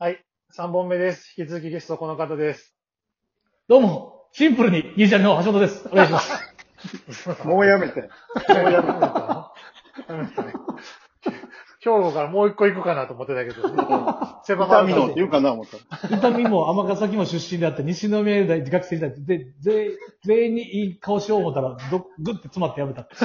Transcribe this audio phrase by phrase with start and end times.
[0.00, 0.24] はい。
[0.56, 1.34] 3本目です。
[1.36, 2.72] 引き続きゲストこの方です。
[3.66, 5.88] どうも、シンプルにギリシャリの橋本です。
[5.90, 6.40] お願いします。
[7.44, 8.02] もうやめて。
[8.02, 8.08] も
[8.48, 9.50] うやめたの
[10.08, 10.52] やめたね。
[11.80, 13.68] 兵庫からもう一個行くかなと思ってたけど、
[14.46, 15.78] 狭痛みのってて言うかな思った。
[16.14, 19.90] 痛みも尼崎も出身であって、西宮大学生時代で、全
[20.22, 23.08] 全員にいい顔しよう思ったら、どグッて詰まってやめた。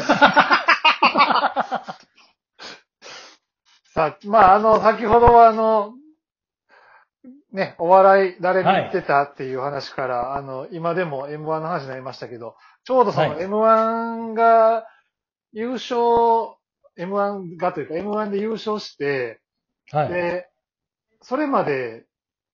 [3.93, 5.93] さあ、まあ、あの、先ほどはあの、
[7.53, 14.87] ね、お笑い誰見てたっていう話から、あの、今でも M1 の話になりましたけど、ちょうどそのはい M1 が
[15.51, 15.95] 優勝、
[16.97, 19.39] M1 がというか M1 で優勝して、
[19.91, 20.09] はい。
[20.09, 20.49] で、
[21.21, 22.05] それまで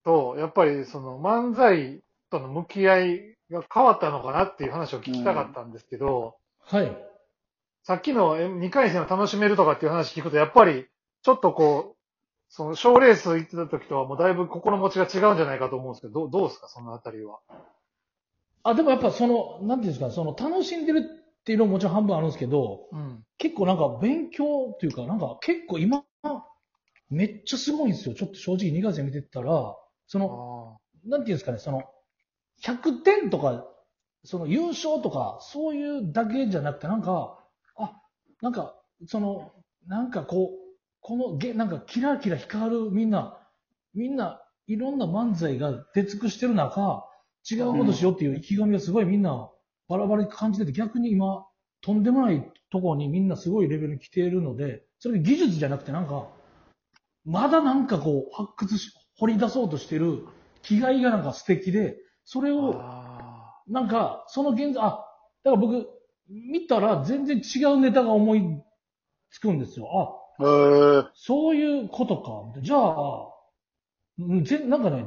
[0.04, 6.35] と、やっぱりその漫才との向き合いが変わったのかなっていう話を聞きたかったんですけど、
[6.66, 6.98] はい。
[7.84, 10.88] さっきの2回戦を楽しめるとかっていう話聞くと、やっぱり
[11.23, 11.98] ちょっとこう、
[12.49, 17.40] その賞レース行ってた時とはもうだいぶ心持ちが違うんじゃないかと思うんですけど、どうどうですか、そのあたりは。
[18.63, 23.23] あ、でもやっぱその、なんていうんですか、その楽しんでるっていうのももちろん半分あるんですけど、うん。
[23.38, 26.04] 結構なんか勉強っていうか、なんか結構今、
[27.10, 28.15] めっちゃすごいんですよ。
[28.15, 29.76] ちょっと正直2月見てたら、
[30.07, 31.84] その、あなんていうんですかね、その、
[32.63, 33.66] 100点とか、
[34.23, 37.40] その優勝とか、そういうだけじゃなくて、なんか、
[37.77, 38.01] あ、
[38.41, 38.76] なんか、
[39.07, 39.51] その、
[39.88, 40.59] なんかこう、
[41.01, 43.37] このげ、なんかキラキラ光るみんな、
[43.93, 47.05] みんないろんな漫才が出尽くしてる中、
[47.49, 49.49] 違うことしようっていう意気込みがすごいみんな
[49.87, 51.45] バラバラに感じてて、逆に今、
[51.81, 56.27] とんでもないところにみんなすごいレベルに来ているので、それ技術じゃなくてなんか、
[57.25, 60.25] まだなんかこう、発掘し、掘り出そうとしてる
[60.61, 65.05] 気概がなんか素敵で、それーを、あなんか、その現在、あ、
[65.44, 65.88] だから僕、
[66.27, 68.44] 見たら全然違うネタが思い
[69.31, 69.88] つくんですよ。
[69.91, 71.09] あ、へー。
[71.16, 72.18] そういうこと
[72.53, 72.62] か。
[72.62, 73.28] じゃあ、
[74.19, 75.06] うんぜなんかね、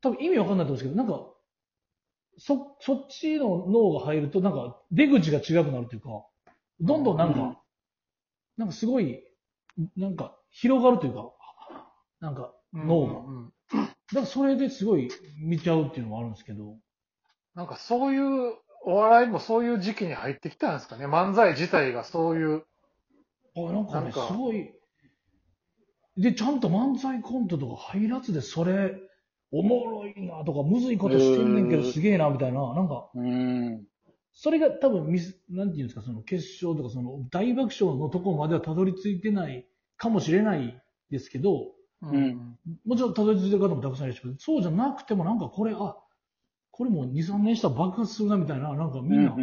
[0.00, 1.26] 多分意味わかんないと思うんですけど、なんか、
[2.38, 6.08] そ、そっちの脳が入ると、なんか、出口が違くなるというか、
[6.80, 7.56] どんどんなんか、うん
[8.58, 9.24] なんかすごい、
[9.96, 11.32] なんか、広がるというか、
[12.20, 13.20] なんか、ー脳が。
[13.20, 13.52] うんうんうん
[14.12, 16.76] だからそれですごい見ちゃうっていうのもあるんですけど、
[17.54, 18.54] なんかそういう、
[18.84, 21.06] お笑いもそういう時期に入ってきたんですかね。
[21.06, 22.66] 漫才自体がそういう。
[23.56, 24.26] あ、なんかね、なんか。
[24.26, 24.72] すごい、
[26.16, 28.94] で、ちゃんと漫才コントとか入らずで、それ、
[29.50, 33.86] おもろいなとか、むずいことしてんねんけど、すげえな、みたいな、なんか、うーん。
[34.34, 41.72] それが多分ミス、なんていうんですか、その決勝とか、その大爆笑のとこまではたどり着いてないかもしれないですけど、
[42.06, 42.58] ん。
[42.86, 45.96] もちろんたどり着いてる方もたくさんいるし、そうじゃなくてもなんかこれ、あ、
[46.70, 49.36] これもう2、3年したら爆発するなみたいな、なんかみんな、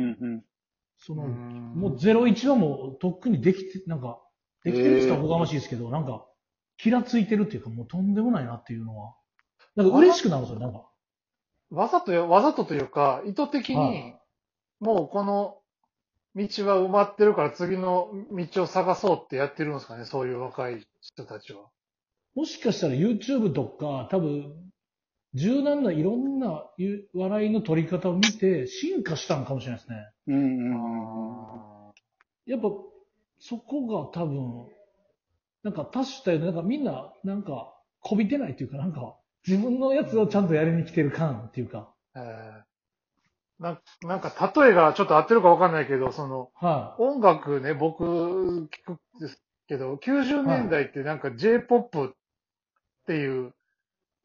[0.99, 4.21] その、うんもう01はもうとっくにできて、なんか、
[4.63, 6.25] できてるって言ったらおこがましいですけど、なんか、
[6.77, 9.15] キラついてるっていうか、もうとんでもないなっていうのは、
[9.75, 10.89] なんか嬉しくなるんですよ、なんか。
[11.71, 14.15] わざとよ、わざとというか、意図的はに、
[14.79, 15.57] もうこの
[16.35, 21.69] 道は埋まってるから次の道を探そうってやってるんですかね、そういう若い人たちは。
[22.35, 24.53] もしかしたら YouTube とか、多分、
[25.35, 29.97] 柔軟ないろんなゆ笑いの取り方を見て進化したのかもしれないですね。
[30.27, 30.88] うんうんうん
[32.49, 32.67] やっぱ、
[33.39, 34.65] そこが多分、
[35.63, 39.15] なんか多種多様で、なんかみんな、なんか、こびてないっていうか、なんか、
[39.47, 43.63] 自分のやつをちゃんとやりに来てる感っていうか、えー。
[43.63, 52.09] ななんか、例えがちょっと合ってるかわかんないけど、その、は音楽ね、僕聞くんですけど、90年代ってなんか J-POP っ
[53.05, 53.53] ていう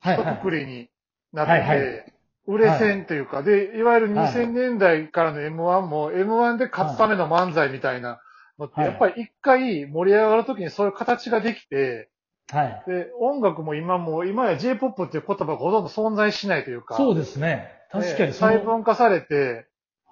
[0.02, 0.06] い。
[0.08, 0.38] はい、一はい。
[0.38, 0.88] 括りに
[1.32, 1.60] なってはい。
[1.62, 2.13] はて、
[2.47, 8.21] 売れ線というか、で、いわゆるはい2000年代からの M1 も M1 で勝つための漫才みたいな
[8.59, 12.10] のって、はいやっぱり一回盛り上がるときにそういう形ができて、
[12.50, 12.82] はい。
[12.87, 17.71] で、音楽も今も、今や J-POP っていう言葉がほとんど存在しないというか、そうですね。
[17.91, 19.66] 確かねに細分化されて、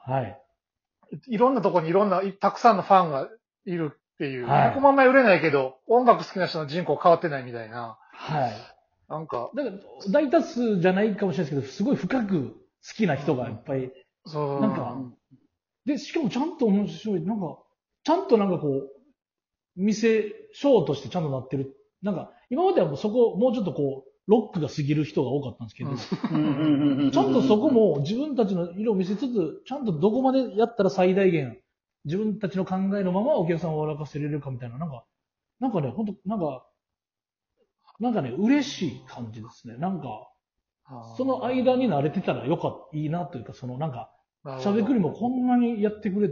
[0.07, 0.39] はい。
[1.27, 3.29] いろんなところにいろんな、いたくさんのファンが
[3.67, 8.53] いるっていう、はい100万枚売れないけど、音楽好きな人の人口変わってないみたいな、はい。
[9.13, 9.77] なんか、だから、
[10.11, 12.57] 大多数じゃないかもしれないですけど、すごい深く好
[12.97, 13.93] きな人がいっぱい。
[14.25, 14.97] そう、なんか
[15.85, 17.21] で、しかもちゃんと面白い。
[17.21, 17.59] なんか、
[18.05, 18.91] ちゃんとなんかこう、
[19.77, 21.77] 見せ、ショーとしてちゃんとなってる。
[22.03, 25.91] なんか、今まではもうそこ、もうちょっとこう、ロックが過ぎる人が多かったんですけど、
[27.11, 31.59] ちゃんとそこも自分たちの色を見せつつ、ちゃんとどこまでやったら最大限、
[32.05, 35.05] 自分たちの考えのままお客さんを笑かせれるかみたいな、なんか、
[35.61, 36.65] なんかね、ほんと、なんか、
[38.01, 39.77] なんかね、嬉しい感じですね。
[39.77, 40.29] なんか、
[41.17, 44.11] その間に慣れてたらよかった、いいなというか、そのなんか、
[44.61, 46.31] しゃべくりもこんなにやってくれ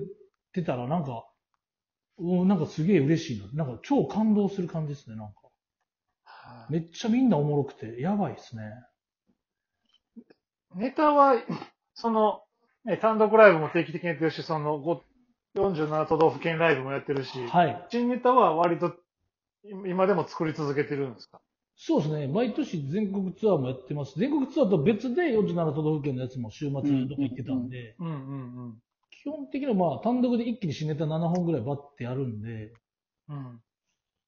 [0.53, 1.27] てたら、なんか、
[2.19, 3.65] うん、なんかすげえ嬉しいな。
[3.65, 5.35] なんか超感動する感じですね、なんか。
[6.69, 8.63] めっちゃみんなおもろくて、やばいですね。
[10.75, 11.35] ネタは、
[11.95, 12.43] その、
[12.85, 15.03] ね、単独ライブも定期的にやってるし、その、ご
[15.57, 17.87] 47都道府県ライブもやってるし、はい。
[17.91, 18.95] 新ネタは割と
[19.87, 21.41] 今でも作り続けてるんですか？
[21.83, 22.27] そうですね。
[22.27, 24.19] 毎年全国ツアーもやってます。
[24.19, 28.11] 全国ツアーと別で47都道府県のやつも週末どこ行ってたんで、うんう
[28.69, 28.83] ん
[29.23, 32.73] 基本的にはまあ単独で一気に新ネタ7本ぐらいバッてやるんで、
[33.29, 33.37] うん。
[33.37, 33.61] うん。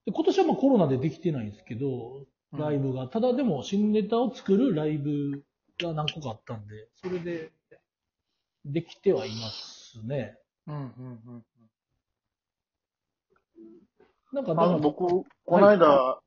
[0.06, 3.06] で今年はまあコロナでできてないんですけど、ライブが。
[3.06, 5.44] ただでも新ネタを作るライブ
[5.78, 7.52] が何個かあったんで、それで
[8.64, 10.38] できてはいますね。
[10.66, 10.84] うんうん
[11.26, 11.44] うん。
[14.32, 16.18] なんか、あの、僕、この間、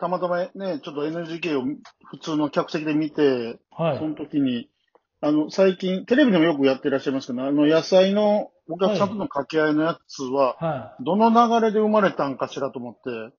[0.00, 1.64] たまたまね、ちょっと NGK を
[2.10, 4.08] 普通の客席で見て、はいそ。
[4.08, 4.68] の時に、
[5.20, 11.04] あの、最近、テレビでもよくやってらっしゃいますけど、あの、野菜のお客さんとの掛け合いのやつは、はい。
[11.04, 13.34] どの流れで生まれたんかしらと思って、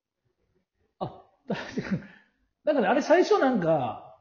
[1.00, 1.56] あ、 だ
[2.64, 4.16] だからあれ最初なんか、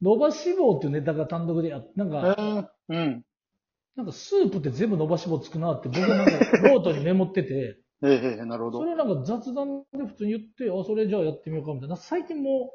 [0.00, 3.24] 伸ばし棒っていうネタが単独でやっなんえか、ー、うん。
[3.96, 6.32] なんかスープって全部伸ばし棒つくなって僕なんか
[6.62, 8.78] ノートにメモってて、えー、えー、なるほど。
[8.78, 11.96] それをなんか雑談で普通に言って、あ、それじゃあやってみようかみたいな。
[11.96, 12.70] 最近も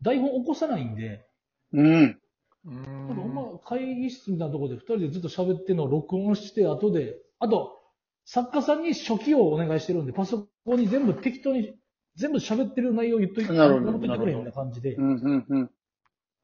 [0.00, 1.24] う台本起こさないんで、
[1.72, 2.18] うん。
[2.64, 3.34] うなんかほんん。
[3.34, 7.78] ま会議室みたいなところで二人でずっと喋ってるのを録音して、後で、あと、
[8.24, 11.74] 作家さんに初期をお願いしてるんで、パソコンに全部適当に、
[12.16, 15.70] 全部喋ってる内容を言っといて、なるほどくれみたいな感じでう、ん、うん、うん。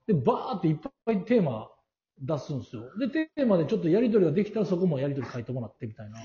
[0.06, 1.68] で、バーっていっぱいテーマ
[2.20, 2.82] 出すんですよ。
[2.98, 6.18] で、テーマでちょっとやりとりができたらそこもやりとり書いてもらってみたいな。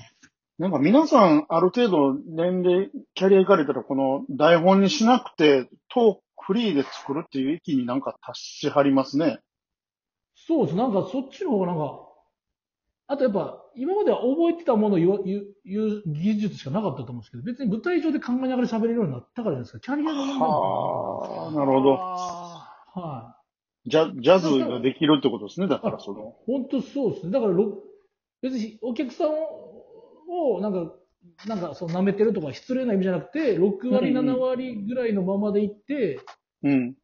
[0.60, 9.38] なんか皆さん、ある程度年齢、キャリア行かれたら、この台本にしなくて、トークフリーで作るっていう域になんか達しはりますね。
[10.34, 10.76] そうです。
[10.76, 12.00] なんかそっちの方がなんか、
[13.06, 19.80] あとやっぱ、今までは覚えてたものを言わ言う言う技術しかなかったと思うんですけど、別に舞台上で考えながら喋れるようになったからじゃないですか。
[19.80, 21.94] キャリアの問題なのはあ、なるほど。
[23.00, 23.36] は
[23.86, 25.68] ジャジャズができるってことですね。
[25.68, 26.20] だからその。
[26.20, 26.32] い。
[26.46, 27.32] 本当そうですね。
[27.32, 27.78] だからろ、
[28.42, 29.30] 別にお客さん
[30.30, 30.92] を、なんか、
[31.46, 36.20] なんかそう舐めてるとか失礼な意味じゃなくて、6割、うんうん7割ぐらいのままでいって、
[36.62, 36.94] うん。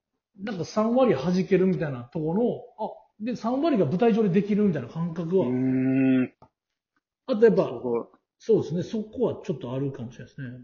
[0.43, 2.45] なんか3割弾けるみたいなところ
[2.79, 2.91] の、あ、
[3.21, 6.33] で、3割が舞台上でできるみたいな感覚うは、ーん。
[7.27, 7.71] あとやっぱ、
[8.39, 10.49] そうですね、そこはちょっとあるかもしれないですね。
[10.49, 10.61] ー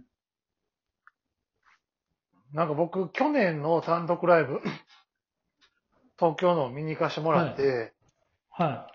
[2.56, 4.60] なんか僕、去年の単独ライブ、
[6.18, 7.92] 東京の見に行かしてもらって、
[8.50, 8.88] は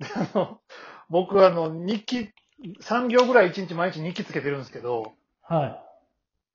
[0.00, 0.60] あの
[1.08, 2.30] 僕、あの、日記、
[2.80, 5.12] 3行ぐらい1日毎日日記つけてるんですけど、
[5.50, 5.54] い。
[5.54, 5.78] はい。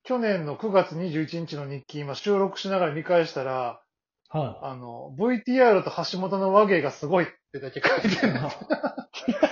[0.04, 3.82] 去年の9月21日の日記、今収録しながら見返したら、
[4.30, 8.34] はあの、VTR と橋本の和芸がすごいってだけ書いてる。
[8.34, 9.34] い。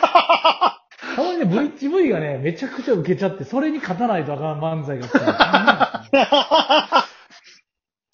[1.16, 6.08] たまにね、ブリッジ V がね、めちゃくちゃ受けちゃって、それに勝たないとあかん漫才が来た。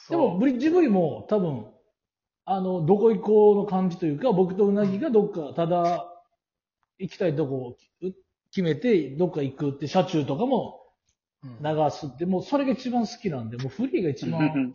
[0.10, 1.68] でも、ブリッジ V も多分、
[2.46, 6.06] あの、どこ行こうの感じというか、僕とうなぎがどっか、ただ、
[7.00, 7.78] 行きたいとこ
[8.58, 10.82] 決めて、どっか行くって、車中とかも
[11.44, 11.64] うん。
[11.64, 14.72] 流すって、もうそれが一番好きなんで、もうフリーが一番、うん。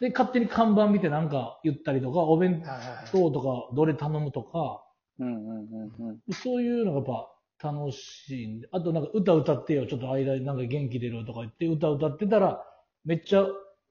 [0.00, 2.64] で、勝手に看板見てなんか言ったりとか、お弁
[3.12, 4.82] 当とか、どれ頼むとか、
[5.18, 5.68] うんうん
[6.00, 6.32] うんうん。
[6.32, 7.26] そういうのがやっ
[7.60, 12.64] ぱ楽しいんで、あとなんか歌歌ってよ、ちょっと間になんか元気出るとか言って歌歌ってたら、
[13.04, 13.44] めっちゃ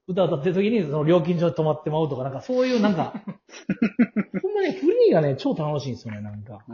[0.07, 3.13] 歌歌ってる時にその料金所で止まってまうとか、なんかそういうなんか、
[4.41, 6.65] ほんまにフリーがね、超楽しいんですよね、なんか。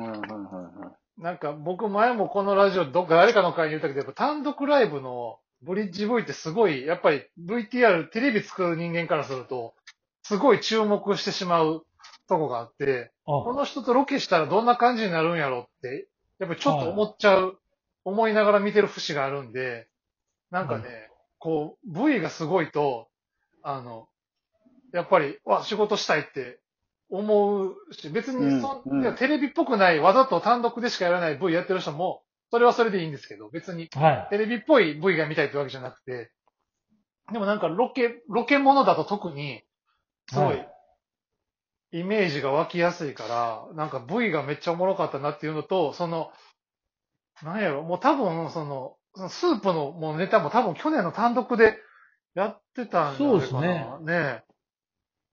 [1.19, 9.75] なんか僕前もこのラジオどっか誰かの会に言ったけど、やっぱ単独ライブのブリッジ V ってすごい、やっぱり VTR、テレビ作る人間からすると、
[10.23, 11.85] すごい注目してしまう
[12.29, 16.07] とこがあって、こあ、の人とロケしたらどんな感じになるんやろって、
[16.39, 17.59] やっぱりちょっと思っちゃう、
[18.05, 19.89] 思いながら見てる節があるんで、
[20.51, 23.09] なんかね、こう、V がすごいと、
[23.61, 24.07] あの、
[24.93, 26.59] やっぱり、わ、仕事したいって
[27.09, 34.27] 思うし、別にそ、うんうんテレビっぽくない、わざと単独でしかやらない V やってる人も、それはそれでいいんですけど、別にはい。
[34.29, 36.31] テレビっぽい V が見たいってわけじゃなくて、
[37.31, 39.63] でもなんかロケ、ロケものだと特に、
[40.29, 40.69] すごはい
[41.93, 46.31] い、イメージが湧きやすいから、なんか V がめっちゃおもろかったなっていうのと、その、
[47.43, 51.77] なんやろ、もう多分、その、そのスープのもうネタも多分去年の単独で
[52.35, 53.37] やってたんじゃないかな。
[53.37, 53.67] そうですね
[54.01, 54.48] ねえ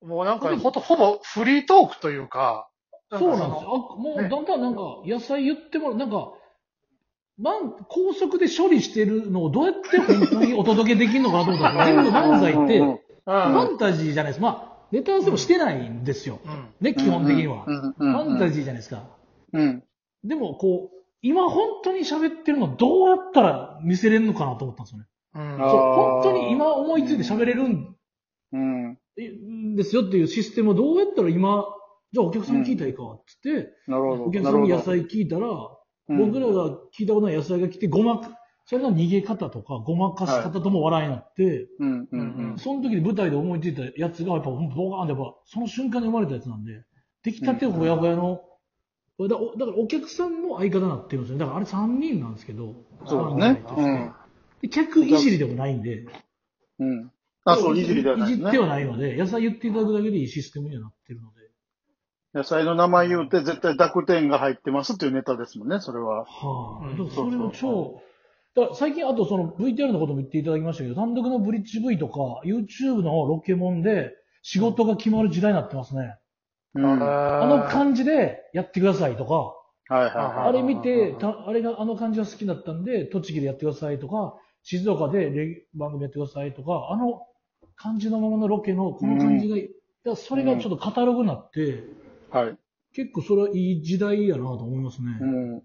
[0.03, 2.69] もうなんか、ほと、ほぼフリートークというか、
[3.11, 3.97] そうなんですよ。
[3.99, 6.33] もうねだんだんなんか、野菜言ってもらう、なんか、
[7.39, 14.43] まん、高速で処理してるのをどうやって本当にお届けできるのかなと思ったら、全部漫才って、フの、ァンタジーじゃないです。
[14.43, 16.41] まあ、ネタ合わせもしてないんですよ。
[16.81, 17.65] ね、基本的には。
[17.67, 19.05] うんファンタジーじゃないですか。
[19.53, 19.85] うん。
[20.25, 25.07] でも、こう、今本当に喋ってるのどうやったら見せれるのかなと思ったんですよね。
[25.35, 27.97] そう、本当に今思いついて喋れるん
[28.53, 28.93] うん。
[28.93, 31.65] いですよっていうシステムをどうやったら今、
[32.13, 34.25] じゃあお客さんに聞いたらいいかって言って、なるほど。
[34.25, 35.77] お客さんに野菜聞いたら、うん
[36.09, 42.59] 僕らが聞いたことない野菜が来て、ごまか、それの逃げ方とか、ごまかし方とも笑いになって、うん、うん、うん。
[42.59, 46.85] その時に舞台で思いついたやつが、やっぱ、ボーンってやっぱ、その瞬間に生まれたやつなんで、
[47.25, 48.41] 出来たてほやほやの、
[49.19, 51.39] だだからお客さんの相方になってるんですよ。
[51.39, 52.75] だからあれ3人なんですけど、
[53.07, 54.13] そうですね。
[54.71, 56.07] 客いじりでもないんで、
[56.79, 57.11] うん。
[57.47, 58.59] あ、そう、いじりではないねいじって。
[58.59, 61.37] はないので、野菜言っていただくだけでいいシステムにはなってるので。
[62.35, 66.25] 野菜の名前言うて絶対濁点が入ってますっていうネタですもんね、それは。
[66.25, 68.03] はあ、うんそれを超、
[68.55, 74.11] だ最近あとその VTR のことも言っていただきましたけど、単独のブリッジ V とか YouTube のロケモンで
[74.43, 76.19] 仕事が決まる時代になってますね。
[76.75, 76.99] うん。
[76.99, 79.55] はああの感じでやってくださいとか、
[79.91, 87.23] いはいはあれ見て、たあれがあの感じが好きだったんで、栃木でやってくださいとか、静岡でレ番組やってくださいとか、あの
[87.77, 89.71] 感じのままのロケのこの感じが、い
[90.05, 91.75] やそれがちょっとカタログになって、い。
[92.31, 92.59] はい。
[92.95, 95.19] 結構それはいい時代やなと思いますね。
[95.21, 95.63] うん。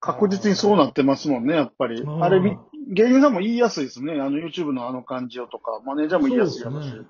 [0.00, 2.00] 確実にそうなってますもんね、やっぱり。
[2.00, 2.56] うんあれみ、
[2.92, 4.12] 芸人さんも言いやすいですね。
[4.20, 7.08] あの YouTube のあの感じをとか、マネージャーも言いやすいやろし、そうですね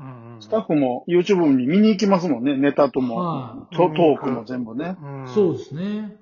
[0.00, 4.96] うんうんスタッフも YouTube に見に行きますもんね、ネタとも、はトトークも全部ね。
[5.02, 6.16] うんそうですね。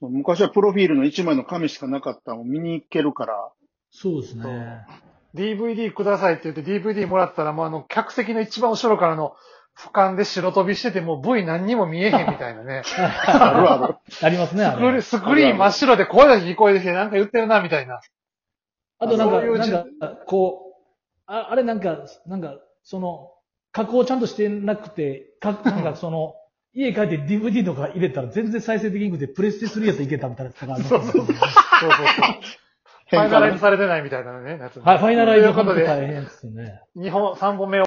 [0.00, 3.52] 昔はプロフィールの1枚の紙しかなかったのを見に行けるから、
[3.90, 4.86] そうですね。
[5.34, 9.34] DVD くださいって言って DVD もらったら、もうあの、客席の一番後ろからの
[9.76, 12.82] 俯瞰で白飛びしてて、もう V 何にも見えへんみたいなね。
[12.96, 13.96] あるある。
[14.22, 15.02] ありますね、あスクリれ。
[15.02, 18.00] スクリーン真っ白で声だけ聞こえてきて、なんか言ってるな、みたいな。
[19.00, 20.74] あとなんか、そういう時なんか、こう、
[21.26, 23.30] ああれなんか、なんか、その、
[23.72, 26.34] 加工ちゃんとしてなくて、か なんかその、
[26.72, 31.26] 家帰って DVD とか入れたら全然再生できなくて、プレステ3やったらいけたみたいなそうそうそう。
[33.14, 34.80] ファイナライズされてないみたいなね、やつ。
[34.80, 36.80] はい、ファイナライズ本当ということで、大変ですよね。
[36.96, 37.82] 2本、3本目を